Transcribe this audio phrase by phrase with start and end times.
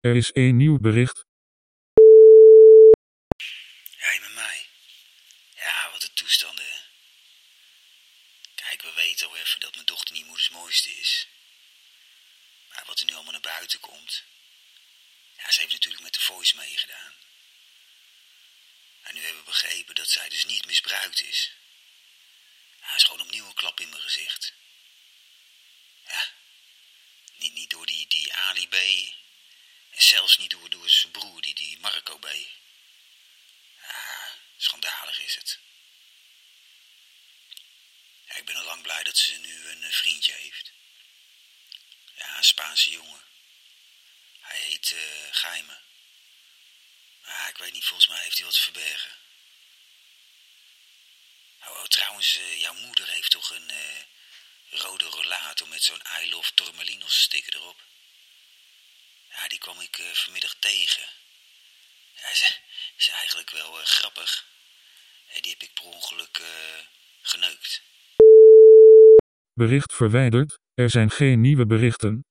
[0.00, 1.24] Er is één nieuw bericht.
[3.98, 4.66] Jij met mij?
[5.54, 6.80] Ja, wat een toestanden.
[8.54, 11.28] Kijk, we weten al even dat mijn dochter niet moeders mooiste is.
[12.68, 14.24] Maar wat er nu allemaal naar buiten komt.
[15.36, 17.12] Ja, ze heeft natuurlijk met de voice meegedaan.
[19.02, 21.52] En nu hebben we begrepen dat zij dus niet misbruikt is.
[22.80, 24.52] Ja, is gewoon opnieuw een klap in mijn gezicht.
[26.06, 26.30] Ja,
[27.36, 28.76] niet, niet door die, die Ali B.
[29.90, 32.26] En zelfs niet door, door zijn broer, die, die Marco B.
[33.80, 35.58] Ja, schandalig is het.
[38.28, 40.72] Ja, ik ben al lang blij dat ze nu een eh, vriendje heeft.
[42.14, 43.22] Ja, een Spaanse jongen.
[44.40, 45.78] Hij heet eh Geime.
[47.24, 49.10] Maar ik weet niet, volgens mij heeft hij wat te verbergen.
[51.60, 53.72] Oh, oh, trouwens, eh, jouw moeder heeft toch een
[54.70, 57.82] rode rollator met zo'n I Love Tormelinos sticker erop?
[59.30, 61.08] Ja, die kwam ik vanmiddag tegen.
[62.34, 62.56] Ze
[62.96, 64.46] is eigenlijk wel grappig.
[65.34, 66.46] En die heb ik per ongeluk eh,
[67.22, 67.82] geneukt.
[69.52, 70.58] Bericht verwijderd.
[70.74, 72.27] Er zijn geen nieuwe berichten.